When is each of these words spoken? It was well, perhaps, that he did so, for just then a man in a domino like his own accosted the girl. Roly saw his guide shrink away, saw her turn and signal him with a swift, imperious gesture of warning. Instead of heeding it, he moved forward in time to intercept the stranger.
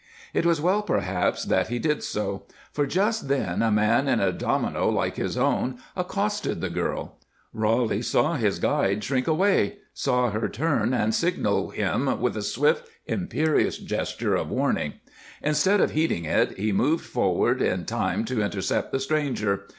It 0.33 0.47
was 0.47 0.59
well, 0.59 0.81
perhaps, 0.81 1.43
that 1.45 1.67
he 1.67 1.77
did 1.77 2.01
so, 2.01 2.47
for 2.71 2.87
just 2.87 3.27
then 3.27 3.61
a 3.61 3.69
man 3.69 4.07
in 4.07 4.19
a 4.19 4.31
domino 4.31 4.89
like 4.89 5.17
his 5.17 5.37
own 5.37 5.77
accosted 5.95 6.59
the 6.59 6.71
girl. 6.71 7.19
Roly 7.53 8.01
saw 8.01 8.33
his 8.33 8.57
guide 8.57 9.03
shrink 9.03 9.27
away, 9.27 9.77
saw 9.93 10.31
her 10.31 10.49
turn 10.49 10.91
and 10.95 11.13
signal 11.13 11.69
him 11.69 12.19
with 12.19 12.35
a 12.35 12.41
swift, 12.41 12.89
imperious 13.05 13.77
gesture 13.77 14.33
of 14.33 14.49
warning. 14.49 14.93
Instead 15.43 15.79
of 15.79 15.91
heeding 15.91 16.25
it, 16.25 16.57
he 16.57 16.71
moved 16.71 17.05
forward 17.05 17.61
in 17.61 17.85
time 17.85 18.25
to 18.25 18.41
intercept 18.41 18.91
the 18.91 18.99
stranger. 18.99 19.67